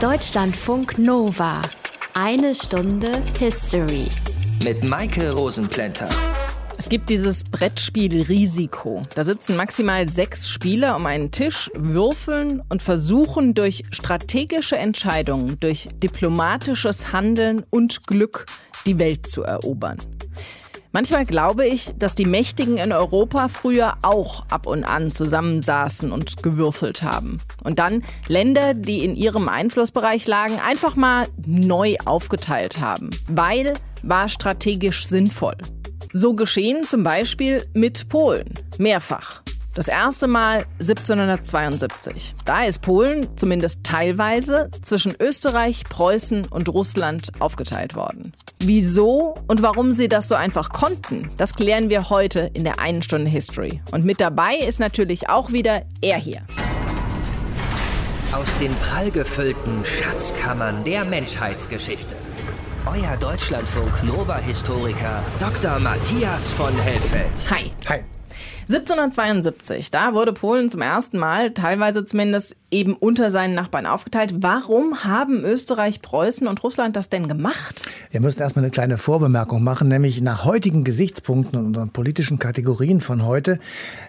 [0.00, 1.62] Deutschlandfunk Nova.
[2.12, 4.04] Eine Stunde History.
[4.62, 6.10] Mit Maike Rosenplanter.
[6.76, 9.02] Es gibt dieses Brettspiel Risiko.
[9.14, 15.88] Da sitzen maximal sechs Spieler um einen Tisch, würfeln und versuchen durch strategische Entscheidungen, durch
[15.94, 18.44] diplomatisches Handeln und Glück
[18.84, 19.96] die Welt zu erobern.
[20.96, 26.42] Manchmal glaube ich, dass die Mächtigen in Europa früher auch ab und an zusammensaßen und
[26.42, 27.42] gewürfelt haben.
[27.62, 33.10] Und dann Länder, die in ihrem Einflussbereich lagen, einfach mal neu aufgeteilt haben.
[33.28, 35.58] Weil war strategisch sinnvoll.
[36.14, 38.54] So geschehen zum Beispiel mit Polen.
[38.78, 39.42] Mehrfach.
[39.76, 42.34] Das erste Mal 1772.
[42.46, 48.32] Da ist Polen zumindest teilweise zwischen Österreich, Preußen und Russland aufgeteilt worden.
[48.58, 53.02] Wieso und warum sie das so einfach konnten, das klären wir heute in der einen
[53.02, 53.82] Stunde History.
[53.92, 56.40] Und mit dabei ist natürlich auch wieder er hier.
[58.32, 62.16] Aus den prallgefüllten Schatzkammern der Menschheitsgeschichte.
[62.86, 65.78] Euer Deutschlandfunk Nova-Historiker Dr.
[65.80, 67.50] Matthias von Helfeld.
[67.50, 67.70] Hi.
[67.90, 68.15] Hi.
[68.68, 74.34] 1772, da wurde Polen zum ersten Mal, teilweise zumindest, eben unter seinen Nachbarn aufgeteilt.
[74.38, 77.88] Warum haben Österreich, Preußen und Russland das denn gemacht?
[78.10, 83.00] Wir müssen erstmal eine kleine Vorbemerkung machen, nämlich nach heutigen Gesichtspunkten und unseren politischen Kategorien
[83.00, 83.60] von heute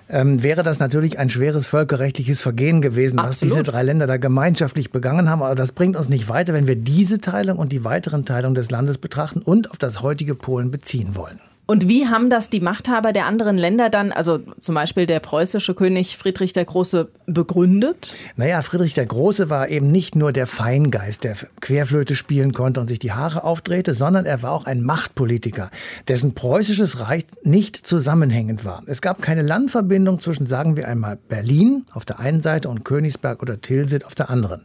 [0.10, 3.32] ähm, wäre das natürlich ein schweres völkerrechtliches Vergehen gewesen, Absolut.
[3.32, 5.44] was diese drei Länder da gemeinschaftlich begangen haben.
[5.44, 8.72] Aber das bringt uns nicht weiter, wenn wir diese Teilung und die weiteren Teilungen des
[8.72, 11.40] Landes betrachten und auf das heutige Polen beziehen wollen.
[11.68, 15.76] Und wie haben das die Machthaber der anderen Länder dann, also zum Beispiel der preußische
[15.76, 18.14] König Friedrich der Große, begründet?
[18.38, 22.88] Naja, Friedrich der Große war eben nicht nur der Feingeist, der Querflöte spielen konnte und
[22.88, 25.70] sich die Haare aufdrehte, sondern er war auch ein Machtpolitiker,
[26.08, 28.84] dessen preußisches Reich nicht zusammenhängend war.
[28.86, 33.42] Es gab keine Landverbindung zwischen, sagen wir einmal, Berlin auf der einen Seite und Königsberg
[33.42, 34.62] oder Tilsit auf der anderen.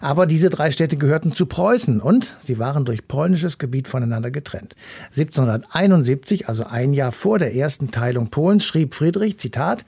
[0.00, 4.74] Aber diese drei Städte gehörten zu Preußen und sie waren durch polnisches Gebiet voneinander getrennt.
[5.10, 9.84] 1771, also ein Jahr vor der ersten Teilung Polens, schrieb Friedrich, Zitat,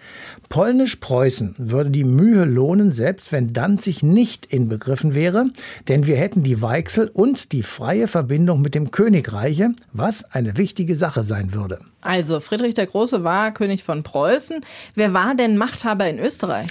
[0.49, 5.47] Polnisch-Preußen würde die Mühe lohnen, selbst wenn Danzig nicht inbegriffen wäre,
[5.89, 10.97] denn wir hätten die Weichsel und die freie Verbindung mit dem Königreiche, was eine wichtige
[10.97, 11.81] Sache sein würde.
[12.01, 14.61] Also Friedrich der Große war König von Preußen.
[14.95, 16.71] Wer war denn Machthaber in Österreich?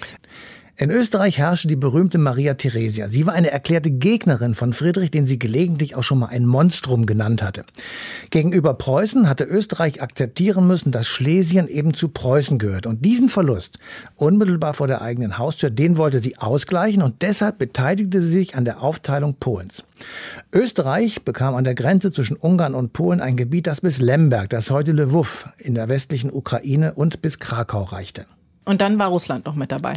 [0.80, 3.08] In Österreich herrschte die berühmte Maria Theresia.
[3.08, 7.08] Sie war eine erklärte Gegnerin von Friedrich, den sie gelegentlich auch schon mal ein Monstrum
[7.08, 7.64] genannt hatte.
[8.30, 12.86] Gegenüber Preußen hatte Österreich akzeptieren müssen, dass Schlesien eben zu Preußen gehört.
[12.86, 13.80] Und diesen Verlust,
[14.18, 18.64] unmittelbar vor der eigenen Haustür, den wollte sie ausgleichen und deshalb beteiligte sie sich an
[18.64, 19.84] der Aufteilung Polens.
[20.54, 24.70] Österreich bekam an der Grenze zwischen Ungarn und Polen ein Gebiet, das bis Lemberg, das
[24.70, 28.28] heute Lwów in der westlichen Ukraine und bis Krakau reichte.
[28.68, 29.94] Und dann war Russland noch mit dabei.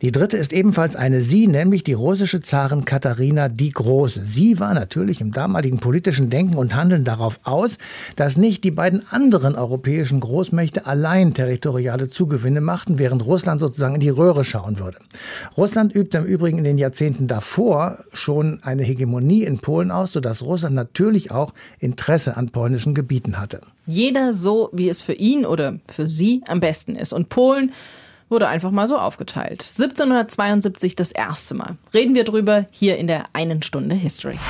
[0.00, 4.24] Die dritte ist ebenfalls eine Sie, nämlich die russische Zarin Katharina die Große.
[4.24, 7.76] Sie war natürlich im damaligen politischen Denken und Handeln darauf aus,
[8.14, 14.00] dass nicht die beiden anderen europäischen Großmächte allein territoriale Zugewinne machten, während Russland sozusagen in
[14.00, 14.98] die Röhre schauen würde.
[15.56, 20.44] Russland übte im Übrigen in den Jahrzehnten davor schon eine Hegemonie in Polen aus, sodass
[20.44, 23.60] Russland natürlich auch Interesse an polnischen Gebieten hatte.
[23.86, 27.12] Jeder so, wie es für ihn oder für sie am besten ist.
[27.12, 27.72] Und Polen
[28.34, 29.62] wurde einfach mal so aufgeteilt.
[29.62, 31.76] 1772 das erste Mal.
[31.94, 34.40] Reden wir drüber hier in der einen Stunde History.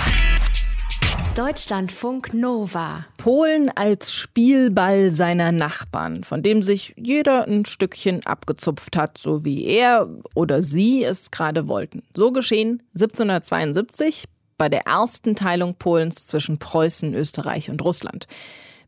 [1.37, 3.05] Deutschlandfunk Nova.
[3.19, 9.67] Polen als Spielball seiner Nachbarn, von dem sich jeder ein Stückchen abgezupft hat, so wie
[9.67, 12.05] er oder sie es gerade wollten.
[12.17, 14.25] So geschehen 1772
[14.57, 18.29] bei der ersten Teilung Polens zwischen Preußen, Österreich und Russland.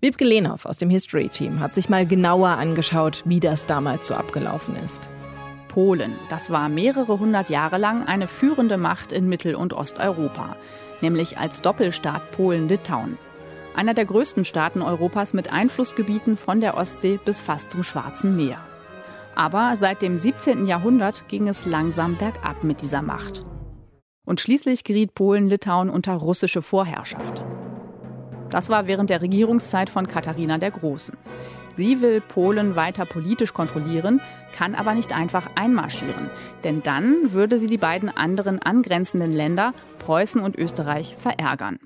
[0.01, 4.77] Wiebke Lehnhoff aus dem History-Team hat sich mal genauer angeschaut, wie das damals so abgelaufen
[4.77, 5.09] ist.
[5.69, 10.57] Polen, das war mehrere hundert Jahre lang eine führende Macht in Mittel- und Osteuropa,
[11.01, 13.17] nämlich als Doppelstaat Polen-Litauen.
[13.75, 18.61] Einer der größten Staaten Europas mit Einflussgebieten von der Ostsee bis fast zum Schwarzen Meer.
[19.35, 20.67] Aber seit dem 17.
[20.67, 23.45] Jahrhundert ging es langsam bergab mit dieser Macht.
[24.27, 27.43] Und schließlich geriet Polen-Litauen unter russische Vorherrschaft.
[28.57, 31.15] Das war während der Regierungszeit von Katharina der Großen.
[31.75, 34.19] Sie will Polen weiter politisch kontrollieren,
[34.55, 36.31] kann aber nicht einfach einmarschieren,
[36.65, 41.79] denn dann würde sie die beiden anderen angrenzenden Länder, Preußen und Österreich, verärgern.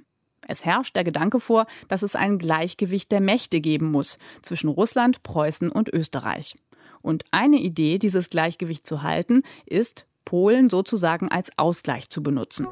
[0.46, 5.24] Es herrscht der Gedanke vor, dass es ein Gleichgewicht der Mächte geben muss zwischen Russland,
[5.24, 6.54] Preußen und Österreich.
[7.02, 12.68] Und eine Idee, dieses Gleichgewicht zu halten, ist, Polen sozusagen als Ausgleich zu benutzen.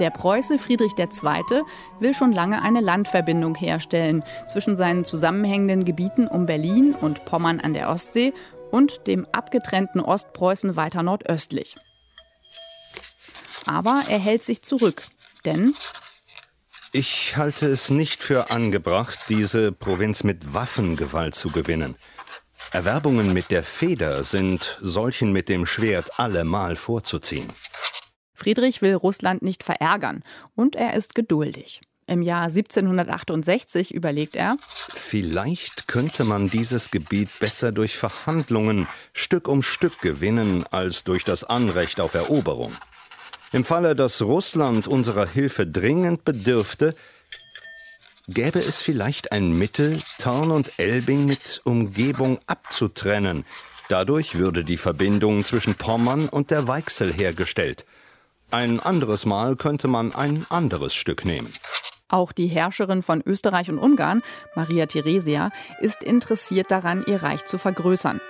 [0.00, 1.62] Der Preuße Friedrich II.
[1.98, 7.74] will schon lange eine Landverbindung herstellen zwischen seinen zusammenhängenden Gebieten um Berlin und Pommern an
[7.74, 8.32] der Ostsee
[8.70, 11.74] und dem abgetrennten Ostpreußen weiter nordöstlich.
[13.66, 15.04] Aber er hält sich zurück,
[15.44, 15.74] denn
[16.94, 21.96] ich halte es nicht für angebracht, diese Provinz mit Waffengewalt zu gewinnen.
[22.70, 27.48] Erwerbungen mit der Feder sind solchen mit dem Schwert allemal vorzuziehen.
[28.42, 30.24] Friedrich will Russland nicht verärgern
[30.56, 31.80] und er ist geduldig.
[32.08, 39.62] Im Jahr 1768 überlegt er, vielleicht könnte man dieses Gebiet besser durch Verhandlungen Stück um
[39.62, 42.72] Stück gewinnen als durch das Anrecht auf Eroberung.
[43.52, 46.96] Im Falle, dass Russland unserer Hilfe dringend bedürfte,
[48.26, 53.44] gäbe es vielleicht ein Mittel, Tarn und Elbing mit Umgebung abzutrennen.
[53.88, 57.84] Dadurch würde die Verbindung zwischen Pommern und der Weichsel hergestellt.
[58.52, 61.50] Ein anderes Mal könnte man ein anderes Stück nehmen.
[62.10, 64.20] Auch die Herrscherin von Österreich und Ungarn,
[64.54, 65.50] Maria Theresia,
[65.80, 68.20] ist interessiert daran, ihr Reich zu vergrößern.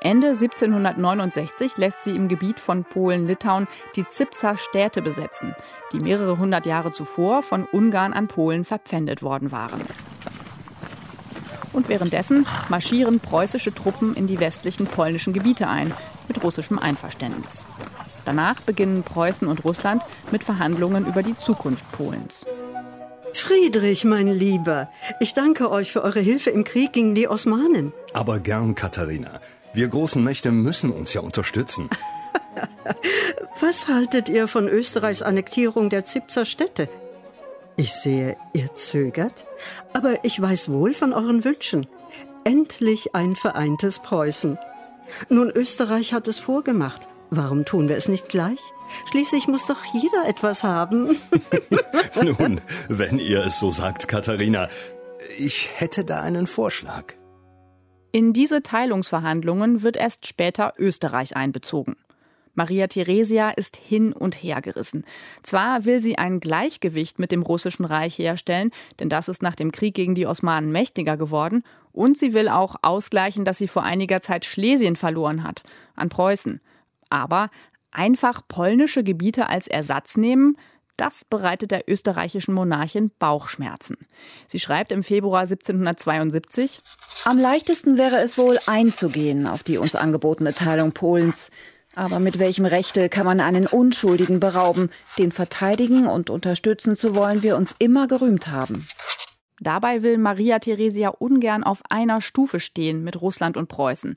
[0.00, 3.66] Ende 1769 lässt sie im Gebiet von Polen-Litauen
[3.96, 5.56] die Zipser Städte besetzen,
[5.92, 9.80] die mehrere hundert Jahre zuvor von Ungarn an Polen verpfändet worden waren.
[11.72, 15.92] Und währenddessen marschieren preußische Truppen in die westlichen polnischen Gebiete ein,
[16.28, 17.66] mit russischem Einverständnis.
[18.28, 20.02] Danach beginnen Preußen und Russland
[20.32, 22.44] mit Verhandlungen über die Zukunft Polens.
[23.32, 27.94] Friedrich, mein Lieber, ich danke euch für eure Hilfe im Krieg gegen die Osmanen.
[28.12, 29.40] Aber gern, Katharina.
[29.72, 31.88] Wir großen Mächte müssen uns ja unterstützen.
[33.60, 36.90] Was haltet ihr von Österreichs Annektierung der Zipzer Städte?
[37.76, 39.46] Ich sehe, ihr zögert,
[39.94, 41.86] aber ich weiß wohl von euren Wünschen.
[42.44, 44.58] Endlich ein vereintes Preußen.
[45.30, 47.08] Nun, Österreich hat es vorgemacht.
[47.30, 48.58] Warum tun wir es nicht gleich?
[49.10, 51.16] Schließlich muss doch jeder etwas haben.
[52.22, 54.68] Nun, wenn ihr es so sagt, Katharina,
[55.38, 57.14] ich hätte da einen Vorschlag.
[58.12, 61.96] In diese Teilungsverhandlungen wird erst später Österreich einbezogen.
[62.54, 65.04] Maria Theresia ist hin und her gerissen.
[65.44, 69.70] Zwar will sie ein Gleichgewicht mit dem russischen Reich herstellen, denn das ist nach dem
[69.70, 74.20] Krieg gegen die Osmanen mächtiger geworden, und sie will auch ausgleichen, dass sie vor einiger
[74.20, 75.62] Zeit Schlesien verloren hat
[75.94, 76.60] an Preußen.
[77.10, 77.50] Aber
[77.90, 80.56] einfach polnische Gebiete als Ersatz nehmen,
[80.98, 83.96] das bereitet der österreichischen Monarchin Bauchschmerzen.
[84.48, 86.82] Sie schreibt im Februar 1772
[87.24, 91.50] Am leichtesten wäre es wohl einzugehen auf die uns angebotene Teilung Polens.
[91.94, 97.42] Aber mit welchem Rechte kann man einen Unschuldigen berauben, den verteidigen und unterstützen zu wollen
[97.42, 98.86] wir uns immer gerühmt haben?
[99.60, 104.16] Dabei will Maria Theresia ungern auf einer Stufe stehen mit Russland und Preußen.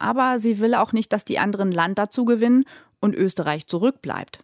[0.00, 2.64] Aber sie will auch nicht, dass die anderen Land dazu gewinnen
[3.00, 4.40] und Österreich zurückbleibt.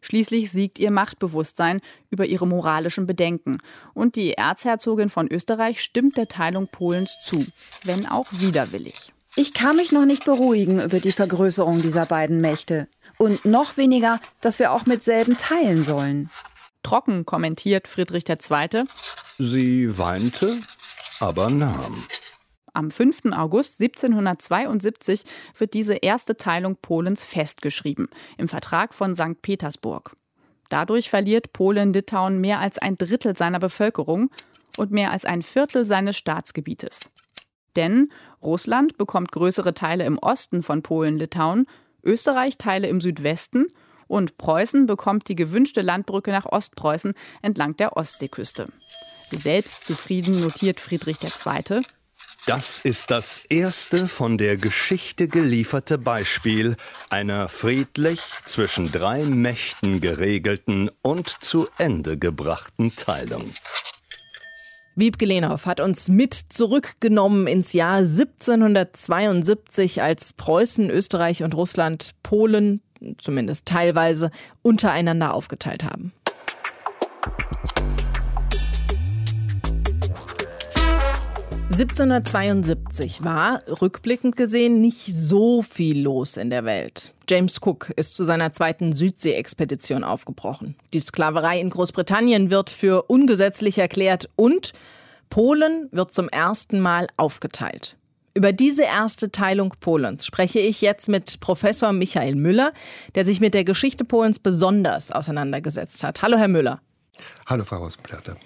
[0.00, 3.58] Schließlich siegt ihr Machtbewusstsein über ihre moralischen Bedenken.
[3.94, 7.44] Und die Erzherzogin von Österreich stimmt der Teilung Polens zu,
[7.84, 9.12] wenn auch widerwillig.
[9.36, 12.88] Ich kann mich noch nicht beruhigen über die Vergrößerung dieser beiden Mächte.
[13.16, 16.30] Und noch weniger, dass wir auch mit selben teilen sollen.
[16.82, 18.84] Trocken kommentiert Friedrich II.
[19.38, 20.58] Sie weinte,
[21.20, 21.94] aber nahm.
[22.74, 23.32] Am 5.
[23.32, 25.24] August 1772
[25.58, 28.08] wird diese erste Teilung Polens festgeschrieben
[28.38, 29.42] im Vertrag von St.
[29.42, 30.16] Petersburg.
[30.70, 34.30] Dadurch verliert Polen-Litauen mehr als ein Drittel seiner Bevölkerung
[34.78, 37.10] und mehr als ein Viertel seines Staatsgebietes.
[37.76, 38.10] Denn
[38.42, 41.66] Russland bekommt größere Teile im Osten von Polen-Litauen,
[42.02, 43.68] Österreich Teile im Südwesten
[44.08, 47.12] und Preußen bekommt die gewünschte Landbrücke nach Ostpreußen
[47.42, 48.68] entlang der Ostseeküste.
[49.30, 51.82] Selbstzufrieden notiert Friedrich II.
[52.46, 56.74] Das ist das erste von der Geschichte gelieferte Beispiel
[57.08, 63.44] einer friedlich zwischen drei Mächten geregelten und zu Ende gebrachten Teilung.
[64.96, 72.82] Wiebke Lehnhoff hat uns mit zurückgenommen ins Jahr 1772, als Preußen, Österreich und Russland Polen,
[73.18, 74.32] zumindest teilweise,
[74.62, 76.12] untereinander aufgeteilt haben.
[81.72, 87.14] 1772 war, rückblickend gesehen, nicht so viel los in der Welt.
[87.30, 90.76] James Cook ist zu seiner zweiten Südsee-Expedition aufgebrochen.
[90.92, 94.74] Die Sklaverei in Großbritannien wird für ungesetzlich erklärt und
[95.30, 97.96] Polen wird zum ersten Mal aufgeteilt.
[98.34, 102.74] Über diese erste Teilung Polens spreche ich jetzt mit Professor Michael Müller,
[103.14, 106.20] der sich mit der Geschichte Polens besonders auseinandergesetzt hat.
[106.20, 106.82] Hallo, Herr Müller.
[107.46, 108.36] Hallo, Frau Rosenplatte.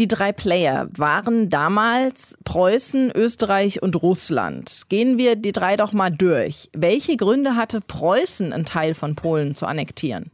[0.00, 4.84] Die drei Player waren damals Preußen, Österreich und Russland.
[4.88, 6.70] Gehen wir die drei doch mal durch.
[6.72, 10.30] Welche Gründe hatte Preußen, einen Teil von Polen zu annektieren?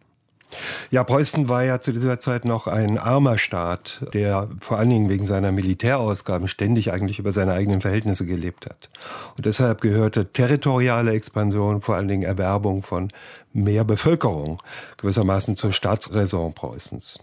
[0.93, 5.09] Ja, Preußen war ja zu dieser Zeit noch ein armer Staat, der vor allen Dingen
[5.09, 8.89] wegen seiner Militärausgaben ständig eigentlich über seine eigenen Verhältnisse gelebt hat.
[9.37, 13.09] Und deshalb gehörte territoriale Expansion, vor allen Dingen Erwerbung von
[13.53, 14.63] mehr Bevölkerung,
[14.99, 17.19] gewissermaßen zur Staatsräson Preußens.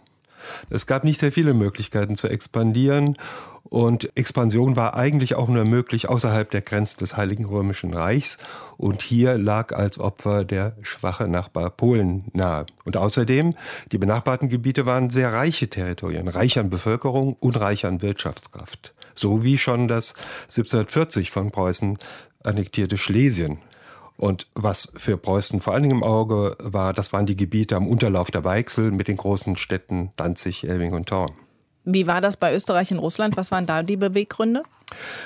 [0.69, 3.17] Es gab nicht sehr viele Möglichkeiten zu expandieren
[3.73, 8.37] und Expansion war eigentlich auch nur möglich außerhalb der Grenzen des Heiligen Römischen Reichs.
[8.77, 12.67] Und hier lag als Opfer der schwache Nachbar Polen nahe.
[12.85, 13.55] Und außerdem,
[13.91, 18.93] die benachbarten Gebiete waren sehr reiche Territorien, reich an Bevölkerung und reich an Wirtschaftskraft.
[19.15, 21.97] So wie schon das 1740 von Preußen
[22.43, 23.59] annektierte Schlesien
[24.17, 27.87] und was für Preußen vor allen Dingen im Auge war, das waren die Gebiete am
[27.87, 31.33] Unterlauf der Weichsel mit den großen Städten Danzig, Elbing und Thorn.
[31.85, 33.35] Wie war das bei Österreich und Russland?
[33.35, 34.63] Was waren da die Beweggründe?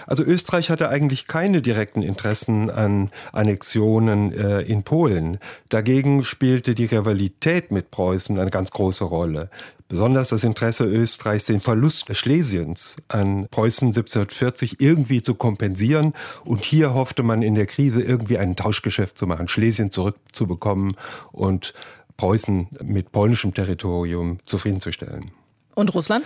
[0.08, 5.38] Also Österreich hatte eigentlich keine direkten Interessen an Annexionen äh, in Polen.
[5.70, 9.50] Dagegen spielte die Rivalität mit Preußen eine ganz große Rolle.
[9.89, 16.13] Besonders das Interesse Österreichs, den Verlust Schlesiens an Preußen 1740 irgendwie zu kompensieren.
[16.44, 20.96] Und hier hoffte man in der Krise irgendwie ein Tauschgeschäft zu machen, Schlesien zurückzubekommen
[21.32, 21.74] und
[22.17, 25.32] Preußen mit polnischem Territorium zufriedenzustellen.
[25.75, 26.25] Und Russland?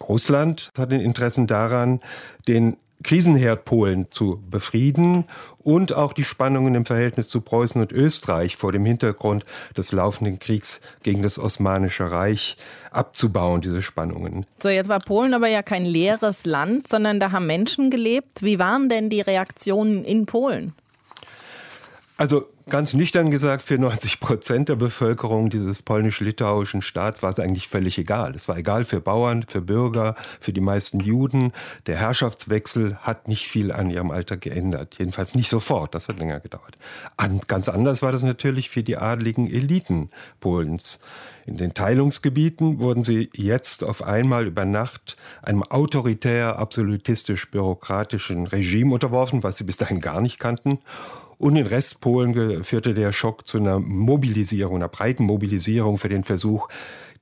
[0.00, 2.00] Russland hat den Interessen daran,
[2.46, 5.24] den Krisenherd Polen zu befrieden
[5.58, 9.44] und auch die Spannungen im Verhältnis zu Preußen und Österreich vor dem Hintergrund
[9.76, 12.56] des laufenden Kriegs gegen das Osmanische Reich
[12.90, 14.46] abzubauen, diese Spannungen.
[14.62, 18.42] So, jetzt war Polen aber ja kein leeres Land, sondern da haben Menschen gelebt.
[18.42, 20.72] Wie waren denn die Reaktionen in Polen?
[22.18, 27.68] Also ganz nüchtern gesagt, für 90 Prozent der Bevölkerung dieses polnisch-litauischen Staats war es eigentlich
[27.68, 28.34] völlig egal.
[28.34, 31.52] Es war egal für Bauern, für Bürger, für die meisten Juden.
[31.86, 34.96] Der Herrschaftswechsel hat nicht viel an ihrem Alltag geändert.
[34.98, 36.76] Jedenfalls nicht sofort, das hat länger gedauert.
[37.46, 40.10] ganz anders war das natürlich für die adligen Eliten
[40.40, 40.98] Polens.
[41.46, 49.44] In den Teilungsgebieten wurden sie jetzt auf einmal über Nacht einem autoritär, absolutistisch-bürokratischen Regime unterworfen,
[49.44, 50.80] was sie bis dahin gar nicht kannten.
[51.38, 56.68] Und in Restpolen führte der Schock zu einer Mobilisierung, einer breiten Mobilisierung für den Versuch,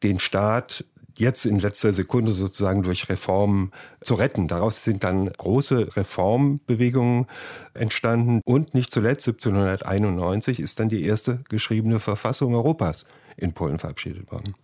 [0.02, 0.84] den Staat
[1.18, 4.48] jetzt in letzter Sekunde sozusagen durch Reformen zu retten.
[4.48, 7.26] Daraus sind dann große Reformbewegungen
[7.74, 8.40] entstanden.
[8.44, 13.06] Und nicht zuletzt 1791 ist dann die erste geschriebene Verfassung Europas
[13.36, 14.54] in Polen verabschiedet worden.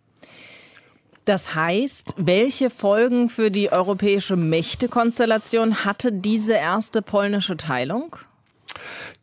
[1.24, 8.16] Das heißt, welche Folgen für die europäische Mächtekonstellation hatte diese erste polnische Teilung?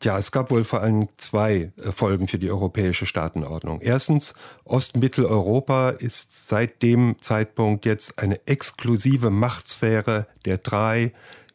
[0.03, 3.82] Ja, es gab wohl vor allem zwei äh, Folgen für die europäische Staatenordnung.
[3.82, 11.12] Erstens, Ostmitteleuropa ist seit dem Zeitpunkt jetzt eine exklusive Machtsphäre der drei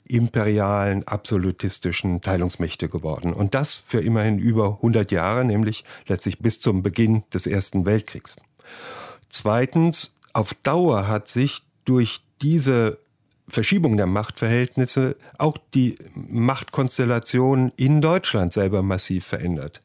[0.07, 3.33] imperialen, absolutistischen Teilungsmächte geworden.
[3.33, 8.37] Und das für immerhin über 100 Jahre, nämlich letztlich bis zum Beginn des Ersten Weltkriegs.
[9.31, 12.99] Zweitens, auf Dauer hat sich durch diese
[13.47, 19.83] Verschiebung der Machtverhältnisse auch die Machtkonstellation in Deutschland selber massiv verändert.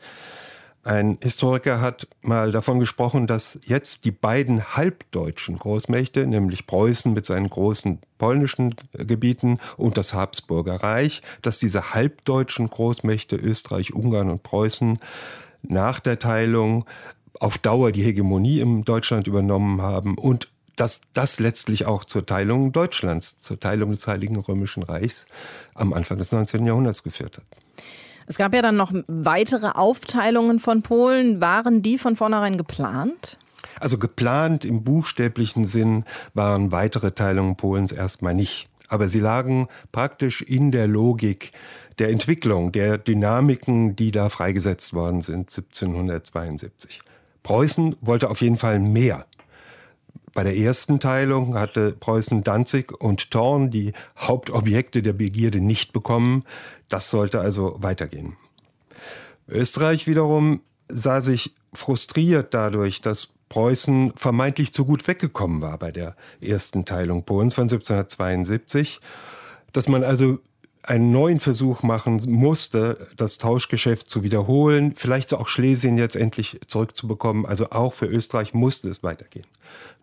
[0.82, 7.26] Ein Historiker hat mal davon gesprochen, dass jetzt die beiden halbdeutschen Großmächte, nämlich Preußen mit
[7.26, 14.42] seinen großen polnischen Gebieten und das Habsburger Reich, dass diese halbdeutschen Großmächte Österreich, Ungarn und
[14.42, 15.00] Preußen
[15.62, 16.86] nach der Teilung
[17.40, 20.48] auf Dauer die Hegemonie im Deutschland übernommen haben und
[20.80, 25.26] dass das letztlich auch zur Teilung Deutschlands, zur Teilung des Heiligen Römischen Reichs
[25.76, 26.66] am Anfang des 19.
[26.66, 27.44] Jahrhunderts geführt hat.
[28.28, 31.42] Es gab ja dann noch weitere Aufteilungen von Polen.
[31.42, 33.38] Waren die von vornherein geplant?
[33.80, 38.70] Also geplant im buchstäblichen Sinn waren weitere Teilungen Polens erstmal nicht.
[38.88, 41.52] Aber sie lagen praktisch in der Logik
[41.98, 47.02] der Entwicklung, der Dynamiken, die da freigesetzt worden sind 1772.
[47.44, 49.26] Preußen wollte auf jeden Fall mehr.
[50.34, 56.44] Bei der ersten Teilung hatte Preußen Danzig und Thorn die Hauptobjekte der Begierde nicht bekommen.
[56.88, 58.38] Das sollte also weitergehen.
[59.48, 66.16] Österreich wiederum sah sich frustriert dadurch, dass Preußen vermeintlich zu gut weggekommen war bei der
[66.42, 69.02] ersten Teilung Polens von 1772,
[69.72, 70.40] dass man also
[70.84, 77.46] einen neuen Versuch machen musste, das Tauschgeschäft zu wiederholen, vielleicht auch Schlesien jetzt endlich zurückzubekommen.
[77.46, 79.46] Also auch für Österreich musste es weitergehen.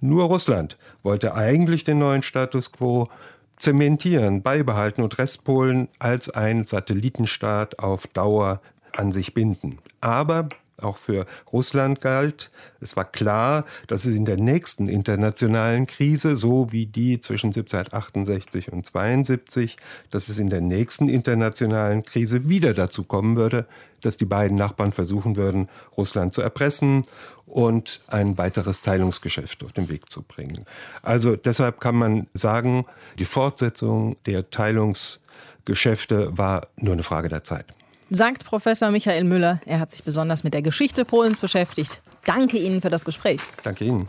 [0.00, 3.09] Nur Russland wollte eigentlich den neuen Status quo
[3.56, 8.61] zementieren, beibehalten und Restpolen als ein Satellitenstaat auf Dauer
[8.92, 9.78] an sich binden.
[10.00, 10.49] Aber
[10.83, 12.50] auch für Russland galt.
[12.80, 18.73] Es war klar, dass es in der nächsten internationalen Krise, so wie die zwischen 1768
[18.73, 19.76] und 72,
[20.11, 23.66] dass es in der nächsten internationalen Krise wieder dazu kommen würde,
[24.02, 27.04] dass die beiden Nachbarn versuchen würden, Russland zu erpressen
[27.47, 30.64] und ein weiteres Teilungsgeschäft auf den Weg zu bringen.
[31.02, 32.85] Also deshalb kann man sagen,
[33.18, 37.75] die Fortsetzung der Teilungsgeschäfte war nur eine Frage der Zeit
[38.11, 39.61] sagt Professor Michael Müller.
[39.67, 42.01] Er hat sich besonders mit der Geschichte Polens beschäftigt.
[42.25, 43.41] Danke Ihnen für das Gespräch.
[43.63, 44.09] Danke Ihnen.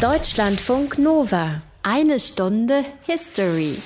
[0.00, 1.62] Deutschlandfunk Nova.
[1.82, 3.76] Eine Stunde History.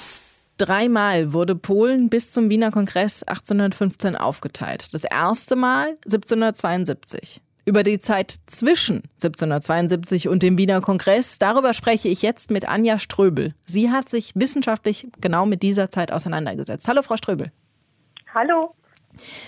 [0.59, 4.95] Dreimal wurde Polen bis zum Wiener Kongress 1815 aufgeteilt.
[4.95, 7.41] Das erste Mal 1772.
[7.67, 12.99] Über die Zeit zwischen 1772 und dem Wiener Kongress, darüber spreche ich jetzt mit Anja
[12.99, 13.55] Ströbel.
[13.67, 16.87] Sie hat sich wissenschaftlich genau mit dieser Zeit auseinandergesetzt.
[16.87, 17.51] Hallo, Frau Ströbel.
[18.35, 18.75] Hallo.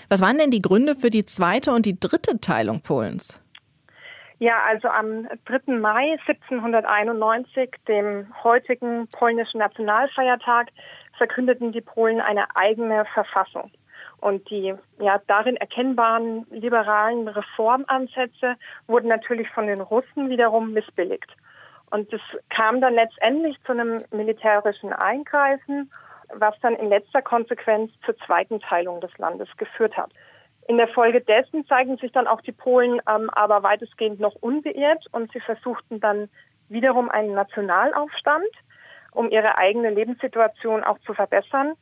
[0.07, 3.41] Was waren denn die Gründe für die zweite und die dritte Teilung Polens?
[4.39, 5.73] Ja, also am 3.
[5.73, 10.67] Mai 1791, dem heutigen polnischen Nationalfeiertag,
[11.17, 13.71] verkündeten die Polen eine eigene Verfassung.
[14.19, 18.55] Und die ja, darin erkennbaren liberalen Reformansätze
[18.87, 21.35] wurden natürlich von den Russen wiederum missbilligt.
[21.89, 25.91] Und es kam dann letztendlich zu einem militärischen Eingreifen
[26.33, 30.11] was dann in letzter Konsequenz zur zweiten Teilung des Landes geführt hat.
[30.67, 35.05] In der Folge dessen zeigen sich dann auch die Polen ähm, aber weitestgehend noch unbeirrt
[35.13, 36.29] und sie versuchten dann
[36.67, 38.49] wiederum einen Nationalaufstand,
[39.13, 41.73] um ihre eigene Lebenssituation auch zu verbessern.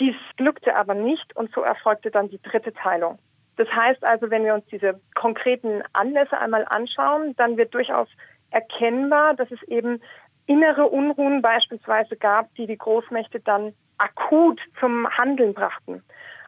[0.00, 3.18] Dies glückte aber nicht und so erfolgte dann die dritte Teilung.
[3.56, 8.08] Das heißt also, wenn wir uns diese konkreten Anlässe einmal anschauen, dann wird durchaus
[8.50, 10.02] erkennbar, dass es eben
[10.46, 16.02] innere Unruhen beispielsweise gab, die die Großmächte dann akut zum Handeln brachten.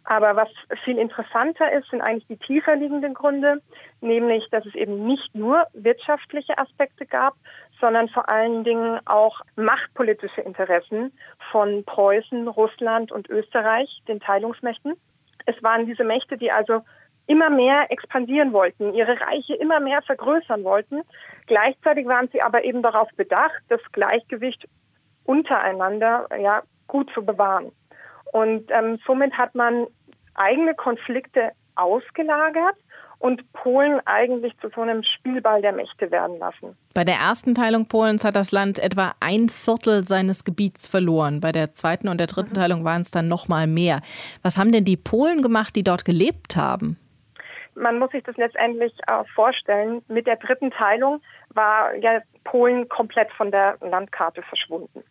[0.04, 0.48] Aber was
[0.84, 3.60] viel interessanter ist, sind eigentlich die tiefer liegenden Gründe,
[4.00, 7.34] nämlich, dass es eben nicht nur wirtschaftliche Aspekte gab,
[7.78, 11.12] sondern vor allen Dingen auch machtpolitische Interessen
[11.50, 14.94] von Preußen, Russland und Österreich, den Teilungsmächten.
[15.44, 16.82] Es waren diese Mächte, die also
[17.28, 21.02] immer mehr expandieren wollten, ihre Reiche immer mehr vergrößern wollten.
[21.46, 24.66] Gleichzeitig waren sie aber eben darauf bedacht, das Gleichgewicht
[25.24, 27.70] untereinander ja, gut zu bewahren.
[28.32, 29.86] Und ähm, somit hat man
[30.34, 32.76] eigene Konflikte ausgelagert
[33.18, 36.76] und Polen eigentlich zu so einem Spielball der Mächte werden lassen.
[36.94, 41.40] Bei der ersten Teilung Polens hat das Land etwa ein Viertel seines Gebiets verloren.
[41.40, 42.54] Bei der zweiten und der dritten mhm.
[42.54, 44.00] Teilung waren es dann noch mal mehr.
[44.42, 46.96] Was haben denn die Polen gemacht, die dort gelebt haben?
[47.78, 50.02] Man muss sich das letztendlich äh, vorstellen.
[50.08, 55.04] Mit der dritten Teilung war ja Polen komplett von der Landkarte verschwunden.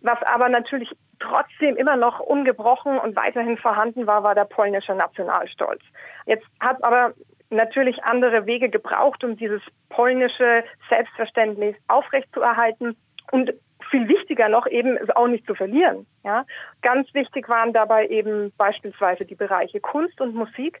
[0.00, 5.80] Was aber natürlich trotzdem immer noch ungebrochen und weiterhin vorhanden war, war der polnische Nationalstolz.
[6.26, 7.14] Jetzt hat aber
[7.50, 12.96] natürlich andere Wege gebraucht, um dieses polnische Selbstverständnis aufrechtzuerhalten
[13.30, 13.52] und
[13.90, 16.06] viel wichtiger noch eben es auch nicht zu verlieren.
[16.24, 16.44] Ja,
[16.82, 20.80] ganz wichtig waren dabei eben beispielsweise die Bereiche Kunst und Musik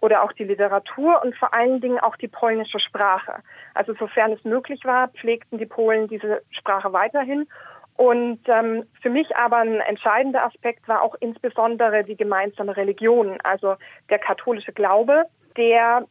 [0.00, 3.42] oder auch die Literatur und vor allen Dingen auch die polnische Sprache.
[3.74, 7.48] Also sofern es möglich war, pflegten die Polen diese Sprache weiterhin.
[7.96, 13.74] Und ähm, für mich aber ein entscheidender Aspekt war auch insbesondere die gemeinsame Religion, also
[14.08, 15.24] der katholische Glaube,
[15.56, 16.06] der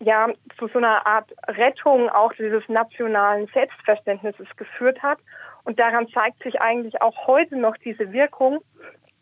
[0.00, 5.18] ja zu so einer Art Rettung auch dieses nationalen Selbstverständnisses geführt hat.
[5.62, 8.58] Und daran zeigt sich eigentlich auch heute noch diese Wirkung.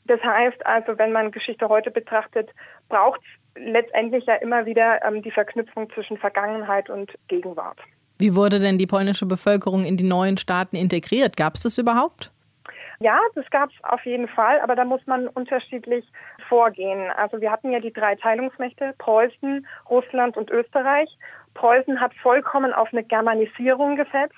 [0.05, 2.51] Das heißt also, wenn man Geschichte heute betrachtet,
[2.89, 7.79] braucht es letztendlich ja immer wieder ähm, die Verknüpfung zwischen Vergangenheit und Gegenwart.
[8.19, 11.37] Wie wurde denn die polnische Bevölkerung in die neuen Staaten integriert?
[11.37, 12.31] Gab es das überhaupt?
[12.99, 16.05] Ja, das gab es auf jeden Fall, aber da muss man unterschiedlich
[16.49, 17.11] vorgehen.
[17.17, 21.09] Also wir hatten ja die drei Teilungsmächte, Preußen, Russland und Österreich.
[21.55, 24.35] Preußen hat vollkommen auf eine Germanisierung gesetzt.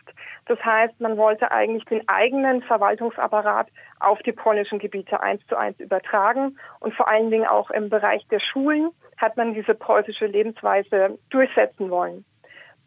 [0.47, 3.68] Das heißt, man wollte eigentlich den eigenen Verwaltungsapparat
[4.01, 8.27] auf die polnischen Gebiete eins zu eins übertragen und vor allen Dingen auch im Bereich
[8.29, 12.25] der Schulen hat man diese preußische Lebensweise durchsetzen wollen.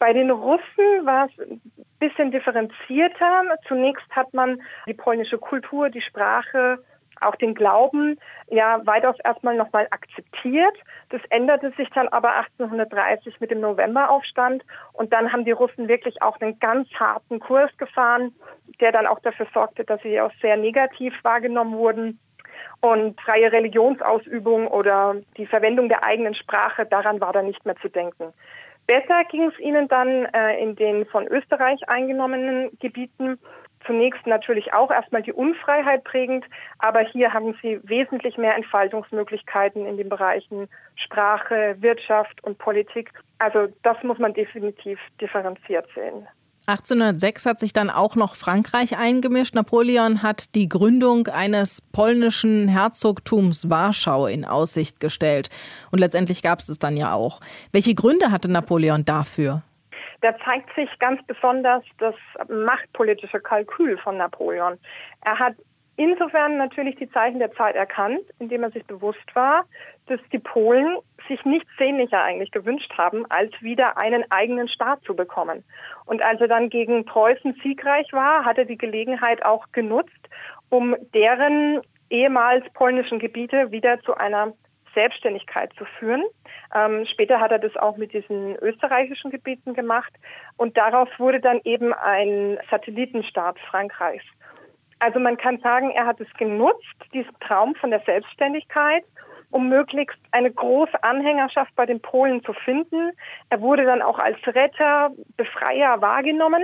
[0.02, 1.62] Bei den Russen war es ein
[2.00, 3.44] bisschen differenzierter.
[3.68, 6.80] Zunächst hat man die polnische Kultur, die Sprache,
[7.20, 8.18] auch den Glauben
[8.50, 10.76] ja weitaus erstmal nochmal akzeptiert.
[11.10, 16.20] Das änderte sich dann aber 1830 mit dem Novemberaufstand und dann haben die Russen wirklich
[16.24, 18.34] auch einen ganz harten Kurs gefahren,
[18.80, 22.20] der dann auch dafür sorgte, dass sie auch sehr negativ wahrgenommen wurden.
[22.80, 27.90] Und freie Religionsausübung oder die Verwendung der eigenen Sprache, daran war dann nicht mehr zu
[27.90, 28.34] denken.
[28.92, 33.40] Besser ging es ihnen dann äh, in den von Österreich eingenommenen Gebieten.
[33.86, 36.44] zunächst natürlich auch erstmal die Unfreiheit prägend,
[36.78, 43.14] aber hier haben sie wesentlich mehr Entfaltungsmöglichkeiten in den Bereichen Sprache, Wirtschaft und Politik.
[43.40, 46.28] Also das muss man definitiv differenziert sehen.
[46.72, 49.56] 1806 hat sich dann auch noch Frankreich eingemischt.
[49.56, 55.50] Napoleon hat die Gründung eines polnischen Herzogtums Warschau in Aussicht gestellt.
[55.92, 57.42] Und letztendlich gab es es dann ja auch.
[57.74, 59.64] Welche Gründe hatte Napoleon dafür?
[60.22, 62.16] Da zeigt sich ganz besonders das
[62.48, 64.78] machtpolitische Kalkül von Napoleon.
[65.26, 65.56] Er hat
[65.96, 69.66] insofern natürlich die Zeichen der Zeit erkannt, indem er sich bewusst war,
[70.08, 75.16] dass die Polen sich nichts sehnlicher eigentlich gewünscht haben, als wieder einen eigenen Staat zu
[75.16, 75.64] bekommen.
[76.06, 80.30] Und als er dann gegen Preußen siegreich war, hat er die Gelegenheit auch genutzt,
[80.70, 84.54] um deren ehemals polnischen Gebiete wieder zu einer
[84.94, 86.24] Selbstständigkeit zu führen.
[86.76, 90.12] Ähm, später hat er das auch mit diesen österreichischen Gebieten gemacht
[90.58, 94.26] und daraus wurde dann eben ein Satellitenstaat Frankreichs.
[95.02, 99.04] Also man kann sagen, er hat es genutzt, diesen Traum von der Selbstständigkeit,
[99.50, 103.12] um möglichst eine große Anhängerschaft bei den Polen zu finden.
[103.50, 106.64] Er wurde dann auch als Retter, Befreier wahrgenommen.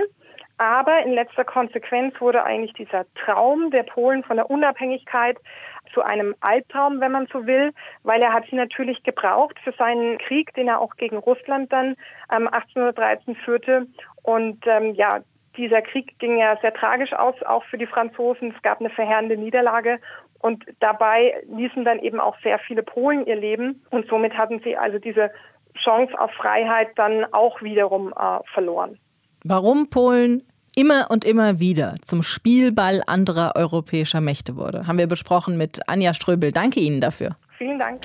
[0.56, 5.36] Aber in letzter Konsequenz wurde eigentlich dieser Traum der Polen von der Unabhängigkeit
[5.92, 7.72] zu einem Albtraum, wenn man so will,
[8.04, 11.96] weil er hat sie natürlich gebraucht für seinen Krieg, den er auch gegen Russland dann
[12.30, 13.88] ähm, 1813 führte.
[14.22, 15.22] Und ähm, ja,
[15.58, 18.54] dieser Krieg ging ja sehr tragisch aus, auch für die Franzosen.
[18.56, 19.98] Es gab eine verheerende Niederlage
[20.40, 24.76] und dabei ließen dann eben auch sehr viele Polen ihr Leben und somit hatten sie
[24.76, 25.30] also diese
[25.82, 28.98] Chance auf Freiheit dann auch wiederum äh, verloren.
[29.44, 30.42] Warum Polen
[30.74, 36.14] immer und immer wieder zum Spielball anderer europäischer Mächte wurde, haben wir besprochen mit Anja
[36.14, 36.52] Ströbel.
[36.52, 37.36] Danke Ihnen dafür.
[37.56, 38.02] Vielen Dank.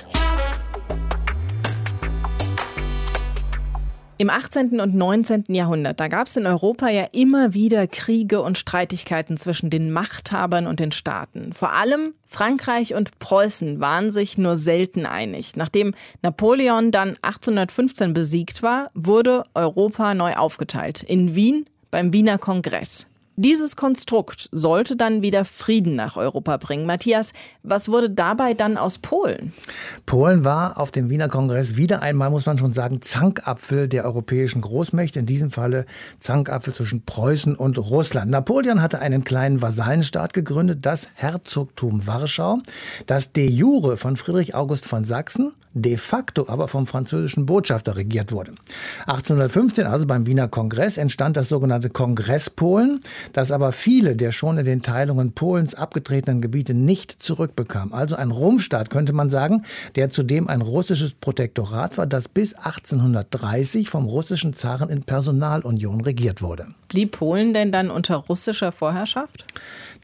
[4.16, 4.80] Im 18.
[4.80, 5.46] und 19.
[5.48, 10.68] Jahrhundert, da gab es in Europa ja immer wieder Kriege und Streitigkeiten zwischen den Machthabern
[10.68, 11.52] und den Staaten.
[11.52, 15.56] Vor allem Frankreich und Preußen waren sich nur selten einig.
[15.56, 21.02] Nachdem Napoleon dann 1815 besiegt war, wurde Europa neu aufgeteilt.
[21.02, 23.08] In Wien beim Wiener Kongress.
[23.36, 26.86] Dieses Konstrukt sollte dann wieder Frieden nach Europa bringen.
[26.86, 27.32] Matthias,
[27.64, 29.52] was wurde dabei dann aus Polen?
[30.06, 34.60] Polen war auf dem Wiener Kongress wieder einmal, muss man schon sagen, Zankapfel der europäischen
[34.60, 35.84] Großmächte, in diesem Falle
[36.20, 38.30] Zankapfel zwischen Preußen und Russland.
[38.30, 42.60] Napoleon hatte einen kleinen Vasallenstaat gegründet, das Herzogtum Warschau,
[43.06, 48.30] das de jure von Friedrich August von Sachsen, de facto aber vom französischen Botschafter regiert
[48.30, 48.54] wurde.
[49.06, 53.00] 1815, also beim Wiener Kongress, entstand das sogenannte Kongress Polen
[53.32, 57.92] das aber viele der schon in den Teilungen Polens abgetretenen Gebiete nicht zurückbekam.
[57.92, 59.62] Also ein Rumpfstaat könnte man sagen,
[59.96, 66.42] der zudem ein russisches Protektorat war, das bis 1830 vom russischen Zaren in Personalunion regiert
[66.42, 66.66] wurde.
[66.88, 69.44] Blieb Polen denn dann unter russischer Vorherrschaft?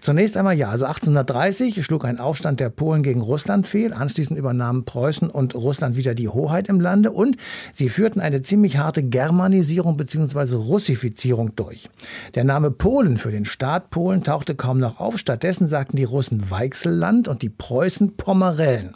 [0.00, 0.70] Zunächst einmal ja.
[0.70, 3.92] Also 1830 schlug ein Aufstand der Polen gegen Russland fehl.
[3.92, 7.36] Anschließend übernahmen Preußen und Russland wieder die Hoheit im Lande und
[7.74, 10.56] sie führten eine ziemlich harte Germanisierung bzw.
[10.56, 11.90] Russifizierung durch.
[12.34, 15.18] Der Name Polen für den Staat Polen tauchte kaum noch auf.
[15.18, 18.94] Stattdessen sagten die Russen Weichselland und die Preußen Pomerellen.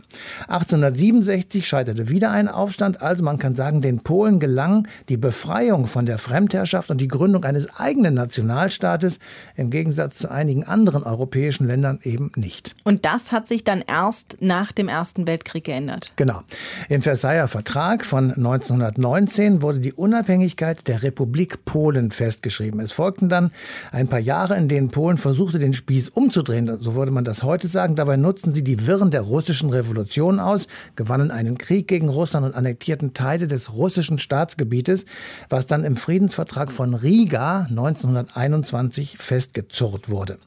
[0.48, 3.02] 1867 scheiterte wieder ein Aufstand.
[3.02, 7.44] Also man kann sagen, den Polen gelang die Befreiung von der Fremdherrschaft und die Gründung
[7.44, 9.18] eines eigenen Nationalstaates
[9.56, 12.74] im Gegensatz zu einigen anderen anderen europäischen Ländern eben nicht.
[12.84, 16.12] Und das hat sich dann erst nach dem Ersten Weltkrieg geändert.
[16.16, 16.42] Genau.
[16.88, 22.80] Im Versailler Vertrag von 1919 wurde die Unabhängigkeit der Republik Polen festgeschrieben.
[22.80, 23.50] Es folgten dann
[23.92, 26.78] ein paar Jahre, in denen Polen versuchte, den Spieß umzudrehen.
[26.80, 27.96] So würde man das heute sagen.
[27.96, 32.54] Dabei nutzten sie die Wirren der russischen Revolution aus, gewannen einen Krieg gegen Russland und
[32.54, 35.06] annektierten Teile des russischen Staatsgebietes,
[35.48, 40.38] was dann im Friedensvertrag von Riga 1921 festgezurrt wurde.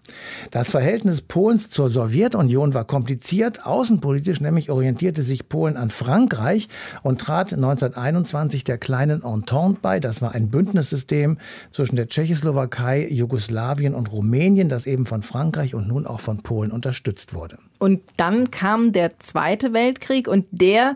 [0.52, 3.66] Das Verhältnis Polens zur Sowjetunion war kompliziert.
[3.66, 6.68] Außenpolitisch nämlich orientierte sich Polen an Frankreich
[7.04, 10.00] und trat 1921 der kleinen Entente bei.
[10.00, 11.38] Das war ein Bündnissystem
[11.72, 13.47] zwischen der Tschechoslowakei, Jugoslawien
[13.94, 17.58] und Rumänien, das eben von Frankreich und nun auch von Polen unterstützt wurde.
[17.80, 20.96] Und dann kam der Zweite Weltkrieg und der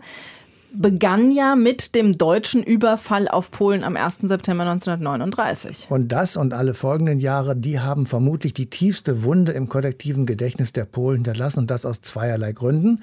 [0.74, 4.18] begann ja mit dem deutschen Überfall auf Polen am 1.
[4.22, 5.86] September 1939.
[5.90, 10.72] Und das und alle folgenden Jahre, die haben vermutlich die tiefste Wunde im kollektiven Gedächtnis
[10.72, 13.02] der Polen hinterlassen und das aus zweierlei Gründen.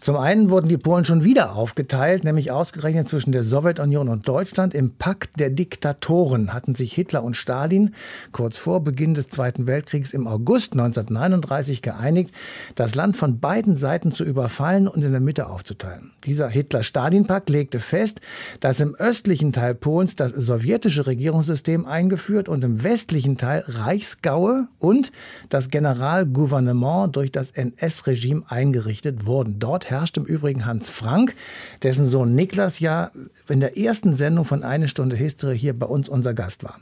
[0.00, 4.74] Zum einen wurden die Polen schon wieder aufgeteilt, nämlich ausgerechnet zwischen der Sowjetunion und Deutschland.
[4.74, 7.94] Im Pakt der Diktatoren hatten sich Hitler und Stalin
[8.32, 12.34] kurz vor Beginn des Zweiten Weltkriegs im August 1939 geeinigt,
[12.74, 16.12] das Land von beiden Seiten zu überfallen und in der Mitte aufzuteilen.
[16.24, 18.20] Dieser Hitler-Stalin Stalin-Pakt legte fest,
[18.60, 25.10] dass im östlichen Teil Polens das sowjetische Regierungssystem eingeführt und im westlichen Teil Reichsgaue und
[25.48, 29.58] das Generalgouvernement durch das NS-Regime eingerichtet wurden.
[29.58, 31.34] Dort herrscht im Übrigen Hans Frank,
[31.82, 33.10] dessen Sohn Niklas ja
[33.48, 36.78] in der ersten Sendung von Eine Stunde History hier bei uns unser Gast war.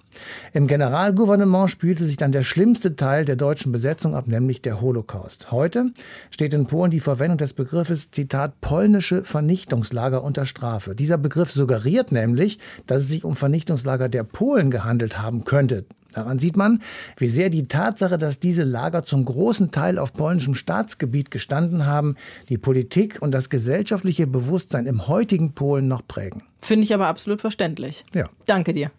[0.53, 5.51] Im Generalgouvernement spielte sich dann der schlimmste Teil der deutschen Besetzung ab, nämlich der Holocaust.
[5.53, 5.87] Heute
[6.31, 10.95] steht in Polen die Verwendung des Begriffes, Zitat, polnische Vernichtungslager unter Strafe.
[10.95, 15.85] Dieser Begriff suggeriert nämlich, dass es sich um Vernichtungslager der Polen gehandelt haben könnte.
[16.15, 16.81] Daran sieht man,
[17.19, 22.17] wie sehr die Tatsache, dass diese Lager zum großen Teil auf polnischem Staatsgebiet gestanden haben,
[22.49, 26.43] die Politik und das gesellschaftliche Bewusstsein im heutigen Polen noch prägen.
[26.61, 28.05] Finde ich aber absolut verständlich.
[28.15, 28.29] Ja.
[28.47, 28.91] Danke dir.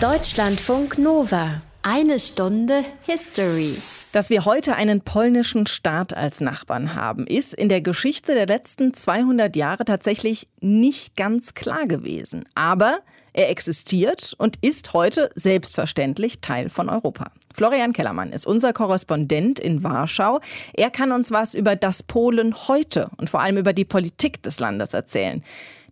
[0.00, 1.62] Deutschlandfunk Nova.
[1.82, 3.74] Eine Stunde History.
[4.12, 8.94] Dass wir heute einen polnischen Staat als Nachbarn haben, ist in der Geschichte der letzten
[8.94, 12.46] 200 Jahre tatsächlich nicht ganz klar gewesen.
[12.54, 13.00] Aber
[13.34, 17.30] er existiert und ist heute selbstverständlich Teil von Europa.
[17.52, 20.40] Florian Kellermann ist unser Korrespondent in Warschau.
[20.72, 24.58] Er kann uns was über das Polen heute und vor allem über die Politik des
[24.58, 25.44] Landes erzählen.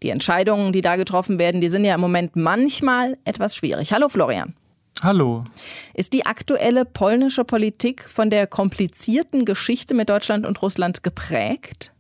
[0.03, 3.93] Die Entscheidungen, die da getroffen werden, die sind ja im Moment manchmal etwas schwierig.
[3.93, 4.55] Hallo Florian.
[5.03, 5.45] Hallo.
[5.95, 11.93] Ist die aktuelle polnische Politik von der komplizierten Geschichte mit Deutschland und Russland geprägt?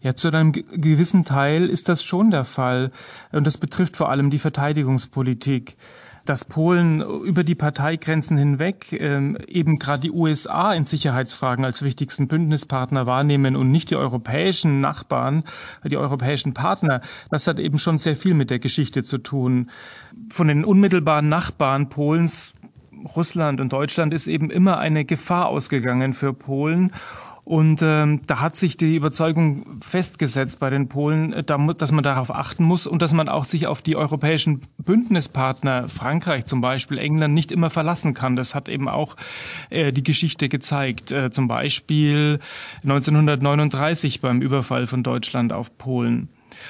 [0.00, 2.90] Ja, zu einem gewissen Teil ist das schon der Fall.
[3.32, 5.76] Und das betrifft vor allem die Verteidigungspolitik.
[6.24, 12.26] Dass Polen über die Parteigrenzen hinweg ähm, eben gerade die USA in Sicherheitsfragen als wichtigsten
[12.26, 15.44] Bündnispartner wahrnehmen und nicht die europäischen Nachbarn,
[15.84, 17.00] die europäischen Partner,
[17.30, 19.70] das hat eben schon sehr viel mit der Geschichte zu tun.
[20.30, 22.54] Von den unmittelbaren Nachbarn Polens
[23.14, 26.92] Russland und Deutschland ist eben immer eine Gefahr ausgegangen für Polen.
[27.46, 32.34] Und ähm, da hat sich die Überzeugung festgesetzt bei den Polen, äh, dass man darauf
[32.34, 37.34] achten muss und dass man auch sich auf die europäischen Bündnispartner, Frankreich zum Beispiel, England,
[37.34, 38.34] nicht immer verlassen kann.
[38.34, 39.14] Das hat eben auch
[39.70, 41.12] äh, die Geschichte gezeigt.
[41.12, 42.40] Äh, zum Beispiel
[42.82, 46.28] 1939 beim Überfall von Deutschland auf Polen.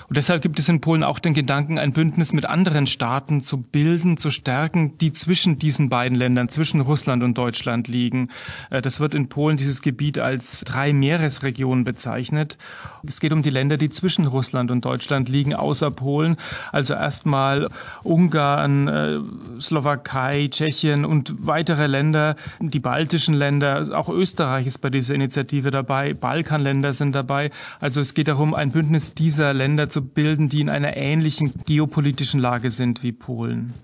[0.08, 3.58] Und deshalb gibt es in Polen auch den Gedanken, ein Bündnis mit anderen Staaten zu
[3.58, 8.30] bilden, zu stärken, die zwischen diesen beiden Ländern, zwischen Russland und Deutschland liegen.
[8.70, 12.58] Äh, das wird in Polen dieses Gebiet als drei Meeresregionen bezeichnet.
[13.06, 16.36] Es geht um die Länder, die zwischen Russland und Deutschland liegen, außer Polen.
[16.72, 17.68] Also erstmal
[18.02, 19.18] Ungarn, äh,
[19.60, 26.14] Slowakei, Tschechien und weitere Länder, die baltischen Länder, auch Österreich ist bei dieser Initiative dabei,
[26.14, 27.50] Balkanländer sind dabei.
[27.80, 31.52] Also es geht darum, ein Bündnis dieser Länder Länder zu bilden, die in einer ähnlichen
[31.66, 33.74] geopolitischen Lage sind wie Polen.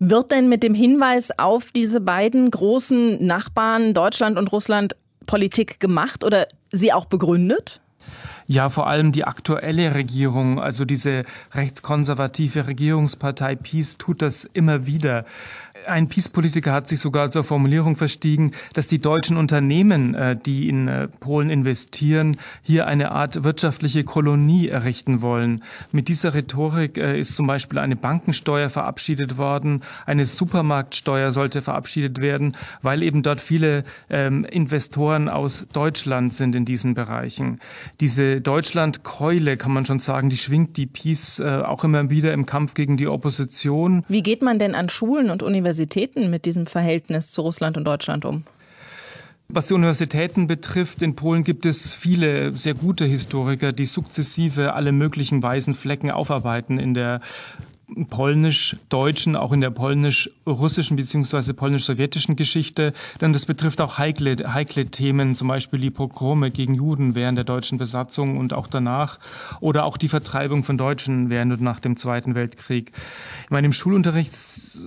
[0.00, 6.24] Wird denn mit dem Hinweis auf diese beiden großen Nachbarn Deutschland und Russland Politik gemacht
[6.24, 7.80] oder sie auch begründet?
[8.48, 15.24] Ja, vor allem die aktuelle Regierung, also diese rechtskonservative Regierungspartei PiS, tut das immer wieder.
[15.86, 20.88] Ein Peace-Politiker hat sich sogar zur Formulierung verstiegen, dass die deutschen Unternehmen, äh, die in
[20.88, 25.62] äh, Polen investieren, hier eine Art wirtschaftliche Kolonie errichten wollen.
[25.90, 32.20] Mit dieser Rhetorik äh, ist zum Beispiel eine Bankensteuer verabschiedet worden, eine Supermarktsteuer sollte verabschiedet
[32.20, 37.60] werden, weil eben dort viele ähm, Investoren aus Deutschland sind in diesen Bereichen.
[38.00, 42.74] Diese Deutschland-Keule, kann man schon sagen, die schwingt die Peace auch immer wieder im Kampf
[42.74, 44.04] gegen die Opposition.
[44.08, 47.84] Wie geht man denn an Schulen und Universitäten Universitäten mit diesem Verhältnis zu Russland und
[47.84, 48.44] Deutschland um?
[49.48, 54.92] Was die Universitäten betrifft, in Polen gibt es viele sehr gute Historiker, die sukzessive alle
[54.92, 57.20] möglichen weißen Flecken aufarbeiten in der
[58.08, 61.52] polnisch-deutschen, auch in der polnisch-russischen bzw.
[61.52, 62.92] polnisch-sowjetischen Geschichte.
[63.20, 67.44] Denn das betrifft auch heikle, heikle Themen, zum Beispiel die Pogrome gegen Juden während der
[67.44, 69.18] deutschen Besatzung und auch danach
[69.60, 72.92] oder auch die Vertreibung von Deutschen während und nach dem Zweiten Weltkrieg.
[73.44, 74.32] Ich meine, im Schulunterricht,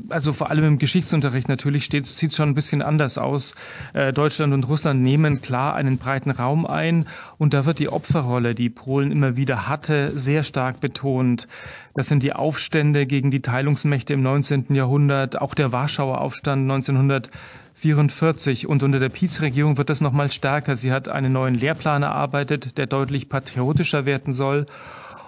[0.10, 3.56] also vor allem im Geschichtsunterricht natürlich, sieht es schon ein bisschen anders aus.
[3.94, 7.06] Äh, Deutschland und Russland nehmen klar einen breiten Raum ein
[7.38, 11.48] und da wird die Opferrolle, die Polen immer wieder hatte, sehr stark betont.
[11.94, 14.74] Das sind die Aufstände gegen die Teilungsmächte im 19.
[14.74, 18.68] Jahrhundert, auch der Warschauer Aufstand 1944.
[18.68, 20.78] Und unter der Peace-Regierung wird das noch mal stärker.
[20.78, 24.66] Sie hat einen neuen Lehrplan erarbeitet, der deutlich patriotischer werden soll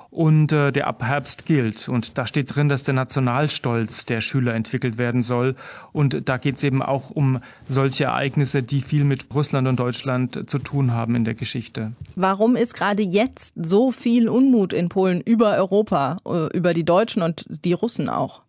[0.10, 1.90] und äh, der ab Herbst gilt.
[1.90, 5.56] Und da steht drin, dass der Nationalstolz der Schüler entwickelt werden soll.
[5.94, 10.50] Und da geht es eben auch um solche Ereignisse, die viel mit Russland und Deutschland
[10.50, 11.92] zu tun haben in der Geschichte.
[12.16, 17.22] Warum ist gerade jetzt so viel Unmut in Polen über Europa, äh, über die Deutschen
[17.22, 18.42] und die Russen auch?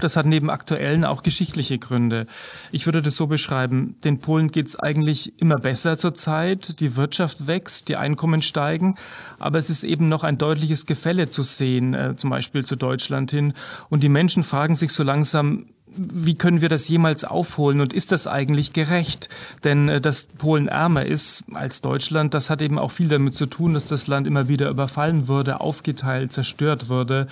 [0.00, 2.26] Das hat neben aktuellen auch geschichtliche Gründe.
[2.72, 7.46] Ich würde das so beschreiben, den Polen geht es eigentlich immer besser zurzeit, die Wirtschaft
[7.46, 8.96] wächst, die Einkommen steigen,
[9.38, 13.30] aber es ist eben noch ein deutliches Gefälle zu sehen, äh, zum Beispiel zu Deutschland
[13.30, 13.54] hin.
[13.88, 18.12] Und die Menschen fragen sich so langsam, wie können wir das jemals aufholen und ist
[18.12, 19.28] das eigentlich gerecht?
[19.64, 23.46] Denn äh, dass Polen ärmer ist als Deutschland, das hat eben auch viel damit zu
[23.46, 27.28] tun, dass das Land immer wieder überfallen wurde, aufgeteilt, zerstört wurde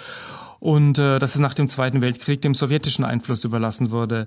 [0.60, 4.26] und äh, dass es nach dem Zweiten Weltkrieg dem sowjetischen Einfluss überlassen wurde.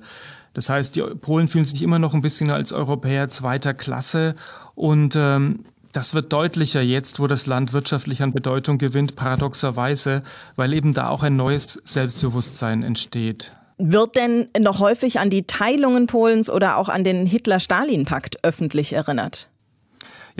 [0.53, 4.35] Das heißt, die Polen fühlen sich immer noch ein bisschen als Europäer zweiter Klasse
[4.75, 10.23] und ähm, das wird deutlicher jetzt, wo das Land wirtschaftlich an Bedeutung gewinnt, paradoxerweise,
[10.55, 13.51] weil eben da auch ein neues Selbstbewusstsein entsteht.
[13.77, 19.49] Wird denn noch häufig an die Teilungen Polens oder auch an den Hitler-Stalin-Pakt öffentlich erinnert?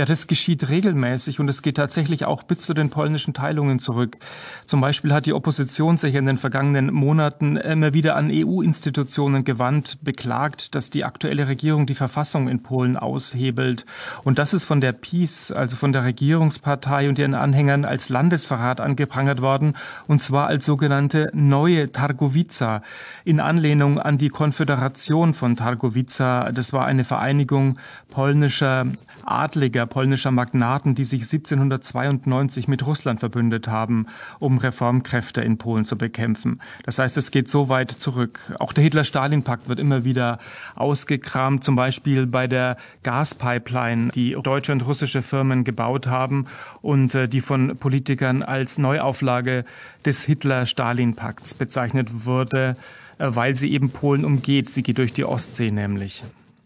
[0.01, 4.17] Ja, das geschieht regelmäßig und es geht tatsächlich auch bis zu den polnischen Teilungen zurück.
[4.65, 9.99] Zum Beispiel hat die Opposition sich in den vergangenen Monaten immer wieder an EU-Institutionen gewandt,
[10.01, 13.85] beklagt, dass die aktuelle Regierung die Verfassung in Polen aushebelt.
[14.23, 18.81] Und das ist von der PiS, also von der Regierungspartei und ihren Anhängern als Landesverrat
[18.81, 22.81] angeprangert worden, und zwar als sogenannte neue Targowica,
[23.23, 26.51] in Anlehnung an die Konföderation von Targowica.
[26.51, 27.77] Das war eine Vereinigung
[28.09, 28.87] polnischer
[29.25, 34.07] Adliger, polnischer Magnaten, die sich 1792 mit Russland verbündet haben,
[34.39, 36.59] um Reformkräfte in Polen zu bekämpfen.
[36.83, 38.55] Das heißt, es geht so weit zurück.
[38.59, 40.39] Auch der Hitler-Stalin-Pakt wird immer wieder
[40.75, 46.47] ausgekramt, zum Beispiel bei der Gaspipeline, die deutsche und russische Firmen gebaut haben
[46.81, 49.65] und äh, die von Politikern als Neuauflage
[50.05, 52.75] des Hitler-Stalin-Pakts bezeichnet wurde,
[53.17, 54.69] äh, weil sie eben Polen umgeht.
[54.69, 56.23] Sie geht durch die Ostsee nämlich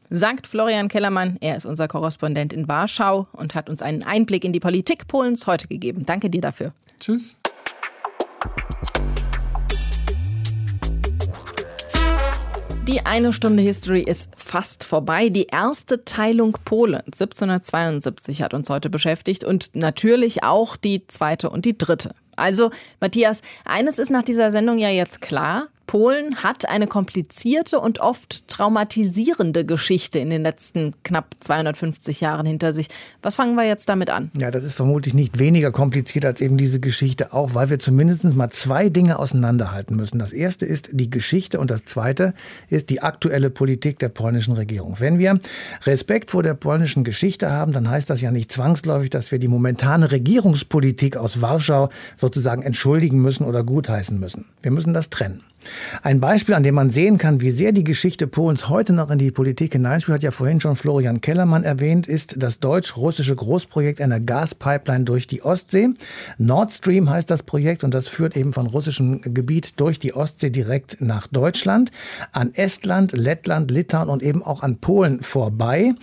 [0.10, 1.38] sagt Florian Kellermann.
[1.42, 5.48] Er ist unser Korrespondent in Warschau und hat uns einen Einblick in die Politik Polens
[5.48, 6.06] heute gegeben.
[6.06, 6.74] Danke dir dafür.
[7.00, 7.36] Tschüss.
[12.88, 15.30] Die eine Stunde History ist fast vorbei.
[15.30, 21.66] Die erste Teilung Polens 1772 hat uns heute beschäftigt und natürlich auch die zweite und
[21.66, 22.14] die dritte.
[22.36, 25.68] Also, Matthias, eines ist nach dieser Sendung ja jetzt klar.
[25.88, 32.74] Polen hat eine komplizierte und oft traumatisierende Geschichte in den letzten knapp 250 Jahren hinter
[32.74, 32.88] sich.
[33.22, 34.32] Was fangen wir jetzt damit an?
[34.38, 38.26] Ja, das ist vermutlich nicht weniger kompliziert als eben diese Geschichte, auch weil wir zumindest
[38.36, 40.18] mal zwei Dinge auseinanderhalten müssen.
[40.18, 42.34] Das erste ist die Geschichte und das zweite
[42.68, 44.96] ist die aktuelle Politik der polnischen Regierung.
[45.00, 45.40] Wenn wir
[45.84, 49.48] Respekt vor der polnischen Geschichte haben, dann heißt das ja nicht zwangsläufig, dass wir die
[49.48, 51.90] momentane Regierungspolitik aus Warschau
[52.26, 54.46] sozusagen entschuldigen müssen oder gutheißen müssen.
[54.64, 55.44] Wir müssen das trennen.
[56.04, 59.18] Ein Beispiel, an dem man sehen kann, wie sehr die Geschichte Polens heute noch in
[59.18, 64.20] die Politik hineinspielt, hat ja vorhin schon Florian Kellermann erwähnt, ist das deutsch-russische Großprojekt einer
[64.20, 65.90] Gaspipeline durch die Ostsee.
[66.38, 70.50] Nord Stream heißt das Projekt und das führt eben von russischem Gebiet durch die Ostsee
[70.50, 71.92] direkt nach Deutschland,
[72.32, 75.94] an Estland, Lettland, Litauen und eben auch an Polen vorbei.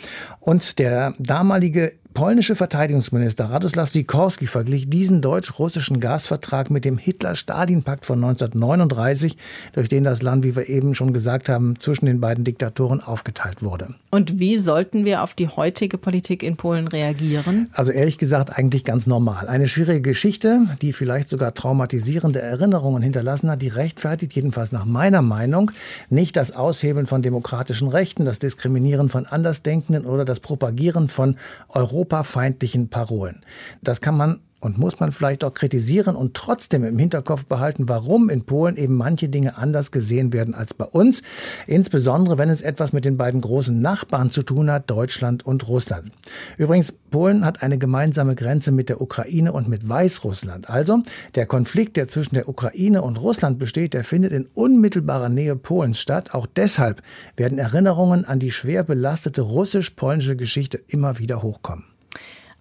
[0.40, 8.22] Und der damalige polnische Verteidigungsminister Radoslaw Sikorski verglich diesen deutsch-russischen Gasvertrag mit dem Hitler-Stalin-Pakt von
[8.22, 9.37] 1939,
[9.73, 13.62] durch den das Land, wie wir eben schon gesagt haben, zwischen den beiden Diktatoren aufgeteilt
[13.62, 13.95] wurde.
[14.11, 17.69] Und wie sollten wir auf die heutige Politik in Polen reagieren?
[17.73, 19.49] Also ehrlich gesagt eigentlich ganz normal.
[19.49, 25.23] Eine schwierige Geschichte, die vielleicht sogar traumatisierende Erinnerungen hinterlassen hat, die rechtfertigt jedenfalls nach meiner
[25.23, 25.71] Meinung
[26.09, 31.37] nicht das Aushebeln von demokratischen Rechten, das Diskriminieren von Andersdenkenden oder das Propagieren von
[31.69, 33.43] Europa europafeindlichen Parolen.
[33.83, 38.31] Das kann man und muss man vielleicht auch kritisieren und trotzdem im Hinterkopf behalten, warum
[38.31, 41.22] in Polen eben manche Dinge anders gesehen werden als bei uns.
[41.66, 46.12] Insbesondere, wenn es etwas mit den beiden großen Nachbarn zu tun hat, Deutschland und Russland.
[46.59, 50.70] Übrigens, Polen hat eine gemeinsame Grenze mit der Ukraine und mit Weißrussland.
[50.70, 51.03] Also,
[51.35, 55.98] der Konflikt, der zwischen der Ukraine und Russland besteht, der findet in unmittelbarer Nähe Polens
[55.98, 56.35] statt.
[56.35, 57.03] Auch deshalb
[57.37, 61.85] werden Erinnerungen an die schwer belastete russisch-polnische Geschichte immer wieder hochkommen.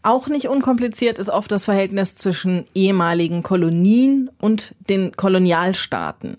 [0.04, 6.38] Auch nicht unkompliziert ist oft das Verhältnis zwischen ehemaligen Kolonien und den Kolonialstaaten.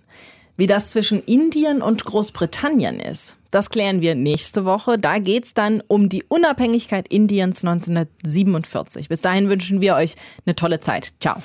[0.57, 4.99] Wie das zwischen Indien und Großbritannien ist, das klären wir nächste Woche.
[4.99, 9.09] Da geht es dann um die Unabhängigkeit Indiens 1947.
[9.09, 11.13] Bis dahin wünschen wir euch eine tolle Zeit.
[11.21, 11.37] Ciao.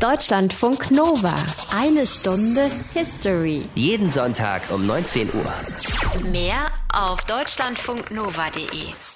[0.00, 1.34] Deutschlandfunk Nova.
[1.74, 3.62] Eine Stunde History.
[3.74, 6.30] Jeden Sonntag um 19 Uhr.
[6.30, 9.13] Mehr auf deutschlandfunknova.de.